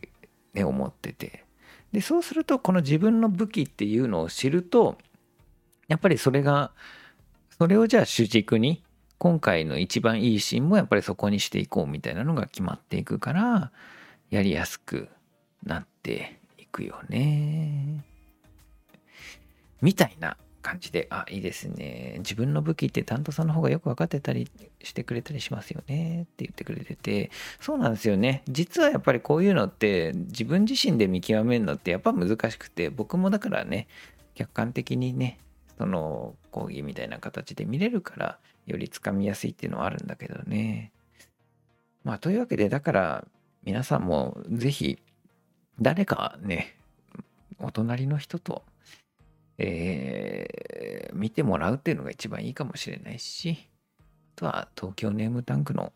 [0.54, 1.44] ね、思ってて
[1.92, 4.98] でそうするとこの自分の武器っていうのを知ると
[5.88, 6.72] やっぱりそれが
[7.58, 8.82] それをじゃあ主軸に
[9.18, 13.70] 今回の一番いいシーンもやっぱりそこにしていこうみたいなのが決まっていくから
[14.30, 15.08] やりやすく
[15.62, 18.04] なっていくよね。
[19.82, 22.16] みたいな感じで、あ、いいですね。
[22.18, 24.50] 自分の武器って担当さんの方がよく分かってたり
[24.82, 28.42] してくれたりしますよねって言ってくれてて、そうなんですよね。
[28.48, 33.88] 実はやっぱりこういうのって自分自身で見極めるのってやっぱ難しくて、僕もだからね、
[34.34, 35.38] 客観的にね、
[35.78, 40.92] その講義みたいな形で見れるから、よりつかみやすいっていうのはあるんだけどね。
[42.04, 43.26] まあ、というわけで、だから
[43.64, 44.98] 皆さんもぜひ
[45.80, 46.76] 誰かね、
[47.58, 48.62] お隣の人と
[49.62, 53.68] えー、見てもらうっていうのが一番いいかもしれないし、
[53.98, 55.92] あとは東京ネームタンクの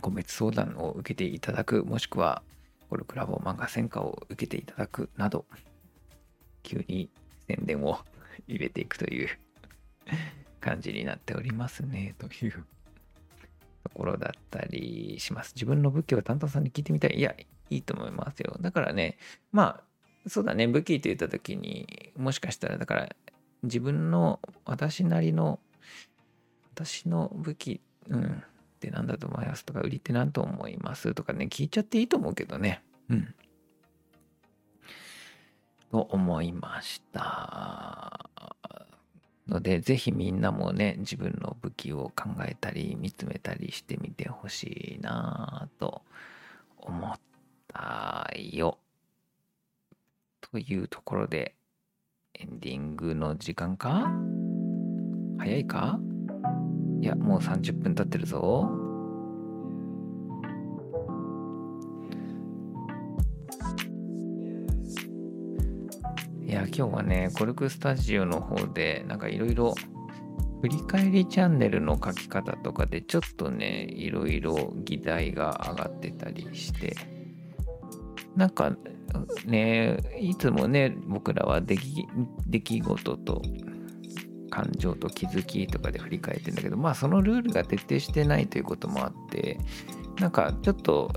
[0.00, 2.42] 個別相談を受けていただく、もしくは
[2.88, 5.44] コルクラボ漫画戦火を受けていただくなど、
[6.62, 7.10] 急に
[7.46, 7.98] 宣伝を
[8.48, 9.28] 入れていくという
[10.60, 12.64] 感じになっておりますね、という
[13.84, 15.52] ところだったりします。
[15.54, 17.18] 自分の武器を担当さんに聞いてみたい。
[17.18, 17.36] いや、
[17.68, 18.56] いいと思いますよ。
[18.60, 19.18] だからね、
[19.50, 19.91] まあ、
[20.26, 23.16] そうだね、武器って言った時に、もしかしたら、だから、
[23.62, 25.58] 自分の、私なりの、
[26.74, 28.28] 私の武器、うん、っ
[28.80, 29.64] て何だと思います？
[29.64, 31.14] とか、売りって何と思います？
[31.14, 32.82] とかね、聞いちゃっていいと思うけどね。
[33.08, 33.34] うん。
[35.90, 38.28] と思いました。
[39.48, 46.02] ので、ぜひみんなもね、自分の武器を考えたり、見つめたりしてみてほしいなと
[46.78, 47.20] 思っ
[47.68, 48.78] たよ。
[50.52, 51.54] というところで、
[52.34, 54.12] エンディングの時間か？
[55.38, 55.98] 早いか？
[57.00, 58.70] いや、もう30分経ってるぞ。
[66.42, 69.74] いや、今日はね、コルクスタジオの方で、なんかいろいろ、
[70.60, 76.94] 振り返りチャンネルの書き方とかで、ちょっとね、いろいろ議題が上がってたりして、
[78.36, 78.74] なんか
[79.46, 82.08] ねいつもね僕らは出来
[82.46, 83.42] 出来事と
[84.50, 89.58] 感情と気づきとかで振り返ってんだけどまあそのルールが徹底してないということもあって
[90.20, 91.10] なんかちょっと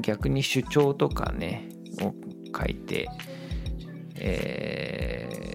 [0.00, 1.68] 逆に主張とかね
[2.00, 2.12] を
[2.56, 3.08] 書いて、
[4.16, 5.48] え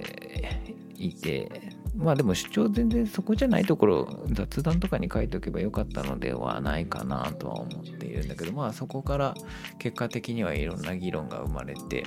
[0.95, 9.33] ー、いてまあでも主張全然そこじゃないところ雑談とかに書いておけばよかったのではないかなとは思っているんだけどまあそこから
[9.79, 12.03] 結果的にはいろんな議論が生まれて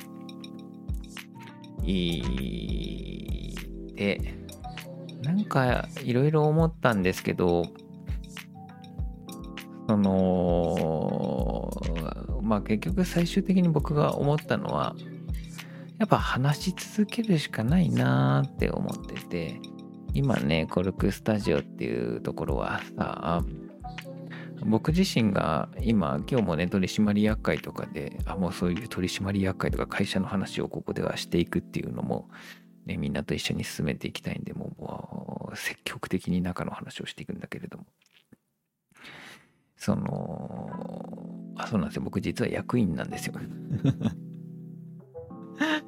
[1.85, 3.57] い
[3.97, 4.35] て
[5.23, 7.65] なんかいろいろ思ったんですけど
[9.89, 11.71] その
[12.43, 14.95] まあ結局最終的に僕が思ったのは
[15.99, 19.61] やっぱ話し続けるしかないなーって思ってて
[20.15, 23.43] 今ね、コルクスタジオっていうところはさ、
[24.65, 32.29] 僕自身が今、今日もね、取締役会とかで、あ、もうそういう取締役会とか会社の話をここではしていくっていうのも、
[32.85, 37.87] ね、みんなと一緒に進めていきたいんで、もう積極的に中の話をしていくんだけれども。
[39.77, 42.03] その、あ、そうなんですよ。
[42.03, 43.35] 僕実は役員なんですよ。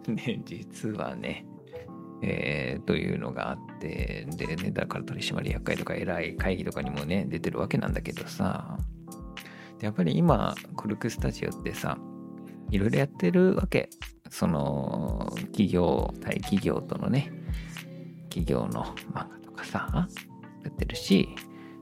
[0.08, 1.46] ね、実はね、
[2.26, 8.78] えー、というのがあって、でね、だから取締役会とか偉い会議とかにもね、出てるわけなんだけどさ、
[9.80, 11.98] やっぱり今、コルクスタジオってさ、
[12.70, 13.90] いろいろやってるわけ。
[14.30, 17.30] その、企業、対企業とのね、
[18.30, 20.08] 企業の漫画とかさ、
[20.64, 21.28] やってるし、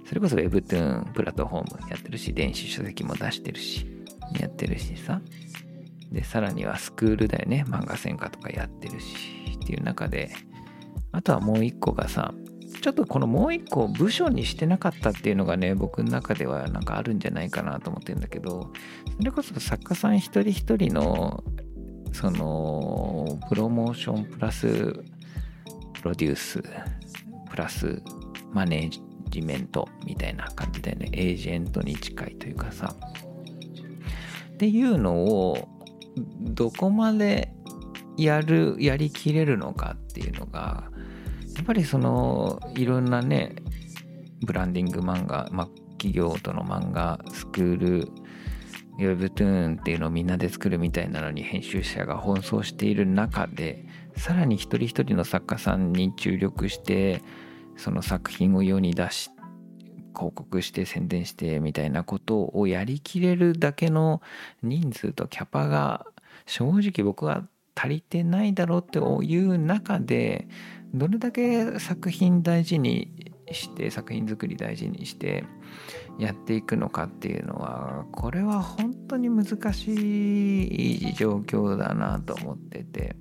[0.04, 3.86] それこそ Webtoon プラットフォームやってるし、電子書籍も出してるし、
[4.38, 5.22] やってるしさ。
[6.10, 7.64] で、さらにはスクールだよね。
[7.66, 9.41] 漫画専科とかやってるし。
[9.62, 10.30] っていう中で、
[11.12, 12.34] あとはもう一個がさ、
[12.80, 18.72] ちょっとこのもう一個部署にしてなかったっていうのがね、僕の中ではなんかあるんじゃないかなと思ってるんだけど、
[19.18, 21.44] それこそ作家さん一人一人の、
[22.12, 24.66] その、プロモーションプラス、
[25.94, 26.62] プロデュース、
[27.50, 28.02] プラス、
[28.52, 28.90] マネ
[29.28, 32.96] ジメントみたいな感じでね、エージェントに近いというかさ、
[34.54, 35.68] っていうのを、
[36.40, 37.54] どこまで
[38.16, 40.84] やるやりきれるのかっていうのが
[41.56, 43.54] やっぱりそのいろんなね
[44.42, 48.08] ブランディング漫画、まあ、企業との漫画スクール
[48.98, 53.86] ウェブトゥーンっていうのをみんなで作るみたいなのに編集者が奔走している中で
[54.16, 57.22] さらに一人一人の作家さんに注力して
[57.76, 59.30] その作品を世に出し
[60.14, 64.20] 広告して宣伝してみたいなことをやりきれるだけの
[64.62, 66.06] 人数とキャパが
[66.46, 67.44] 正直僕は
[67.74, 70.48] 足りてないだろうっていう中で
[70.94, 75.44] どれだけ作品大事にして作品作り大事にして
[76.18, 83.16] やっていくのかっていうのはこれは本当に難しい状況だなと思ってて。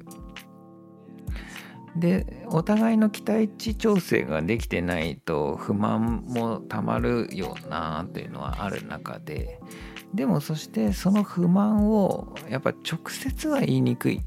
[1.94, 9.60] でお互いの期待値調整ができてないと不満もたまるよなっていうのはある中で。
[10.14, 14.22] でもそしてその不満をやっぱ直接は言いにくい。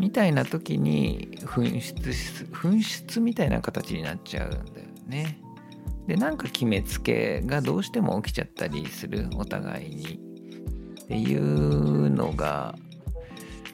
[0.00, 4.64] みたいな時に紛失紛失みたいな形になっちゃうんだよ
[5.06, 5.38] ね。
[6.06, 10.20] でなんか決めつけがどうしても起きちゃったりするお互いに
[11.02, 12.74] っていうのが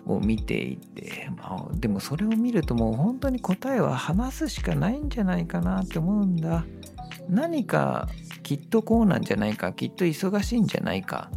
[0.05, 6.65] を見ていて、まあ、でもそれを見るともう本当に答えは話すしかないんじゃないかなって思うんだ。
[7.29, 8.09] 何か
[8.43, 11.31] きっとこうなんじゃないかきっと忙しいんじゃないか、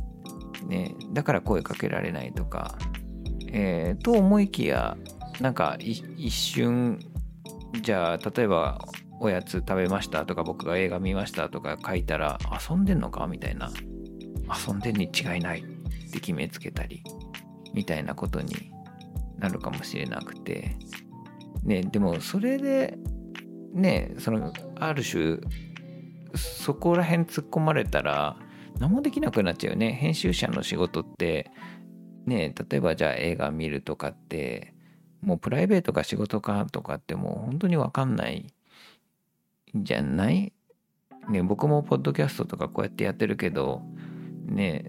[0.67, 2.75] ね、だから声かけられないとか。
[3.51, 4.97] えー、と思いきや
[5.39, 6.99] なんか一瞬
[7.81, 8.79] じゃあ例えば
[9.19, 12.39] おやつ食べましたとか僕が映画見ましたとか書いたら
[12.69, 13.69] 遊んでんのかみたいな
[14.67, 17.03] 遊んでんに違いないって決めつけたり
[17.73, 18.71] みたいなことに
[19.37, 20.75] なるかもしれなくて。
[21.63, 22.97] ねでもそれで
[23.73, 25.37] ねそのある種
[26.35, 28.37] そこら辺突っ込まれたら
[28.79, 29.91] 何もできなくなっちゃうよね。
[29.91, 31.51] 編集者の仕事って
[32.29, 34.73] ね例えばじゃあ映画見るとかって
[35.21, 38.45] もうプライベートか仕事かとかってもう本当に分かんない
[39.77, 40.53] んじゃない？
[41.29, 43.81] ね僕もポッドキャストとかこうやってやってるけど
[44.45, 44.85] ね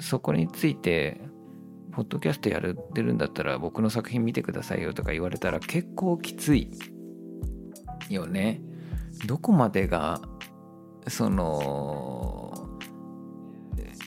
[0.00, 1.20] そこについて
[1.92, 2.62] ポッドキャストやっ
[2.92, 6.70] てるんだったら僕の作品見てくださいよとか言われたら結構きつい
[8.08, 8.60] よね。
[9.26, 10.20] どこまでが
[11.08, 12.68] その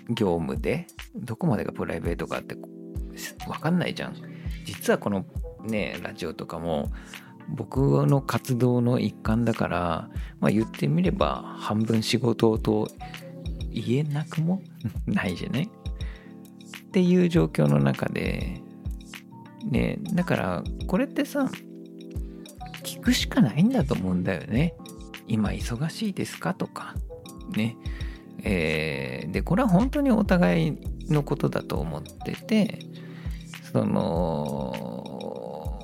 [0.10, 2.56] 業務でどこまでがプライベートかって
[3.48, 4.16] 分かんないじゃん。
[4.66, 5.26] 実はこの
[5.64, 6.92] ねラジオとかも
[7.50, 10.10] 僕の活動の一環だから
[10.40, 12.88] まあ言ってみれば半分仕事と
[13.72, 14.62] 言えなくも
[15.08, 15.64] ないじゃない？
[15.64, 15.70] っ
[16.94, 18.62] ていう状況の中で
[19.66, 21.50] ねだからこれってさ
[22.84, 24.74] 聞くしかないんだと思うんだよね。
[25.28, 26.96] 今忙しいですかとか
[27.56, 27.78] ね
[28.44, 30.78] えー、でこれは本当にお互い
[31.10, 32.80] のことだと思ってて
[33.74, 35.80] その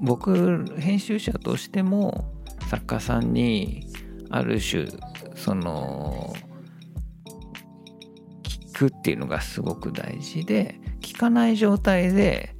[0.00, 2.32] 僕編集者としても
[2.70, 3.86] 作家さんに
[4.30, 4.86] ある種
[5.34, 6.32] その
[8.42, 12.54] 聞くっていうのがすごく大事で聞かない状態で、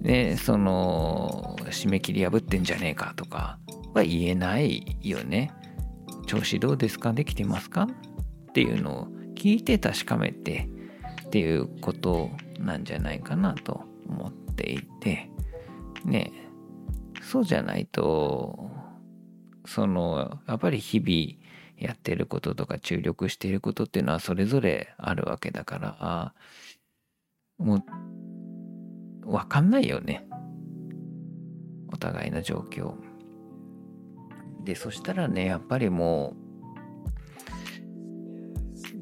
[0.00, 3.58] ね、その締め切り破ってんじゃねえかとか
[3.94, 5.52] は言えないよね。
[6.26, 7.12] 調子どうですか？
[7.12, 7.84] できてますか？
[7.84, 10.68] っていうのを聞いて確かめて
[11.26, 15.30] っていうことなんじゃないかなと思っていて。
[16.04, 16.32] ね
[17.22, 18.70] そうじゃないと
[19.66, 21.44] そのやっぱり日々
[21.76, 26.34] やってることとか注力していることっていうのはそれぞれあるわけだからあ
[27.58, 27.76] も
[29.24, 30.26] う分かんないよね。
[31.92, 32.94] お互いの状況。
[34.62, 36.34] でそしたらねやっぱりも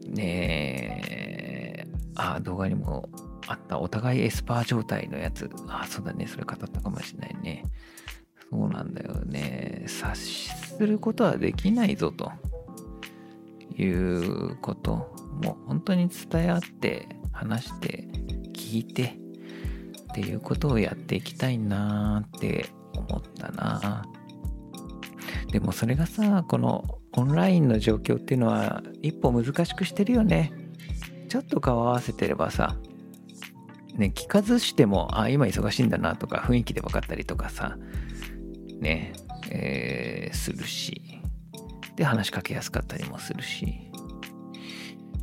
[0.07, 1.86] うねえ
[2.16, 3.09] あ、動画にも
[3.47, 5.51] あったお互いエスパー状態のやつ。
[5.68, 6.26] あ、そうだね。
[6.26, 7.64] それ語ったかもしれないね。
[8.51, 9.84] そうなんだよね。
[9.86, 12.32] 察することはできないぞと
[13.76, 15.14] いうこと。
[15.42, 18.09] もう本当に伝え合って話して
[18.53, 19.18] 聞いて
[20.12, 22.66] っていうことをやっていきたいなって
[22.97, 24.05] 思ったな。
[25.51, 30.53] でもそれがさ、このオンラインの状況っていうのは一歩難しくしてるよね。
[31.28, 32.76] ちょっと顔合わせてればさ、
[33.95, 37.78] ね、聞かずしても、あ、今忙しいんだなとか雰囲気で分かったりとかさ、
[38.80, 39.12] ね、
[39.51, 41.20] えー、するし、
[41.97, 43.90] で、話しかけやすかったりもするし、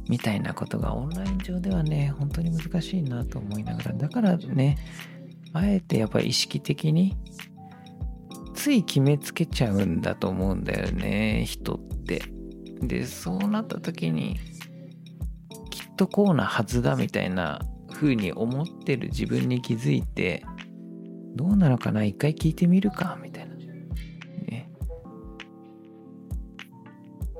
[0.07, 4.78] みたいなことがオンライン上ではね、本当に難しいなと思いながら、だからね、
[5.53, 7.17] あえてやっぱり意識的に
[8.53, 12.24] つい決めつけちゃうんだと思うんだよね人って。
[12.82, 14.39] でそうなった時に
[15.69, 17.61] きっとこうなはずだみたいな
[18.02, 20.43] 風に思ってる自分に気づいて
[21.36, 23.56] どうなのかな一回聞いてみるかみたいな。
[23.56, 24.72] ね。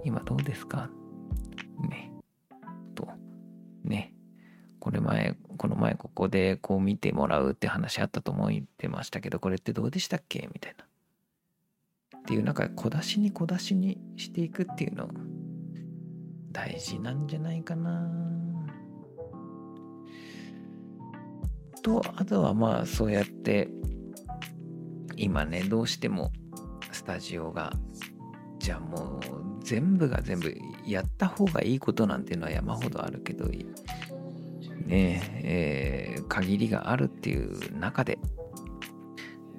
[0.04, 0.92] 今どうですか？
[1.90, 2.12] ね。
[2.94, 3.10] と。
[3.84, 4.14] ね。
[4.80, 10.48] これ前、この前ここでこう見てもらうって話あったと思ってましたけど、これってどうでしたっけ？
[10.54, 10.86] みたいな。
[12.20, 15.10] っていう、なんか小出しに小出しにしていくっていうの
[16.52, 18.08] 大事なんじゃないかな。
[21.82, 23.70] と、あとはまあそうやって
[25.18, 26.32] 今ね、どうしても
[26.92, 27.74] スタジオが
[28.60, 30.56] じゃあもう全部が全部
[30.86, 33.66] やった方がいいことなんていうのは山ほどあるけどね
[35.44, 38.20] えー、限りがあるっていう中で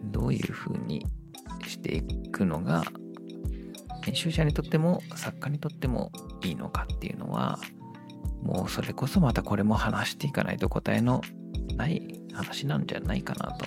[0.04, 1.06] どういうふうに
[1.66, 2.84] していくのが
[4.04, 6.10] 編集者にとっても作家にとっても
[6.42, 7.58] いいのかっていうのは
[8.42, 11.22] もうそれこそまたこれも話していかないと答えの
[11.76, 13.66] ない話なんじゃないかなと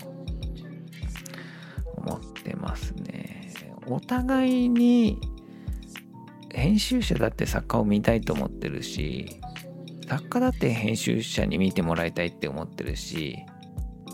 [1.97, 3.53] 思ってますね。
[3.87, 5.19] お互いに
[6.51, 9.39] 編集者だって作家を見たいと思ってるし
[10.07, 13.37] 作家だって編集者に見てもらいたいって思ってるし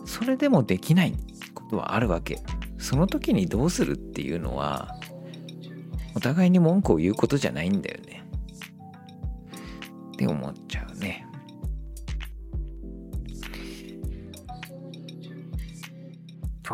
[0.06, 1.14] それでもできない
[1.54, 2.40] ことはあるわけ。
[2.78, 4.96] その時にどうするっていうのは
[6.16, 8.24] お互いに文句を言うことじゃないんだよね。
[10.14, 10.91] って思っちゃう。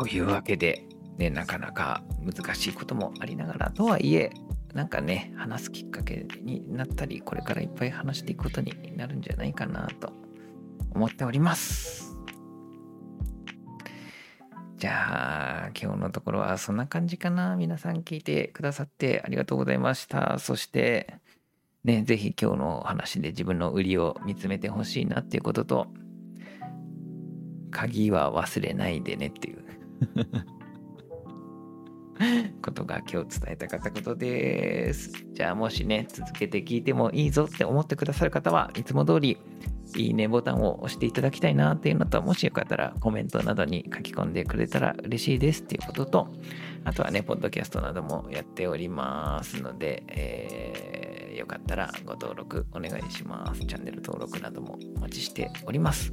[0.00, 0.84] というわけで、
[1.16, 4.30] ね、なかなか難しいこともありながらとはいえ
[4.74, 10.12] なんかね、話すきっかけになったり、これからいっぱい話していくことになるんじゃないかなと
[10.92, 12.16] 思っております。
[14.76, 17.56] じゃあ、今日のところはそんな感じかな。
[17.56, 20.38] 皆さん聞いてくださってありがとうございました。
[20.38, 21.14] そして、
[21.82, 25.86] ね、ぜひ今日の話で自分の売りを見つめてほしいなっていうことと、
[27.70, 29.67] 鍵は忘れないでねっていう
[32.62, 35.12] ことが今日伝えたかったことです。
[35.32, 39.38] じゃあもしね、続けて聞いてもいいぞって思ってくださる方はいつも通り
[39.96, 46.28] いいねボタンを押していただきたいなっていうのと、もしよかったらコメントなどに書き込んでくれたら嬉しいですっていうことと、
[46.84, 53.64] あとはね、ポッドキャストなどもやっておりますので、えー、よかったらご登録お願いします。
[53.64, 56.12] チャンネル登録などもお待ちしております。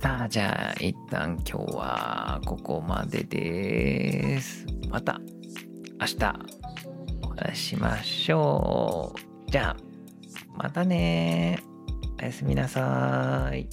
[0.00, 4.64] さあ、じゃあ、一旦今日はここまでです。
[4.88, 5.20] また
[6.00, 6.38] 明日
[7.22, 9.12] お話ししましょ
[9.46, 9.50] う。
[9.50, 9.76] じゃあ、
[10.56, 11.58] またね
[12.18, 13.68] おやすみなさい。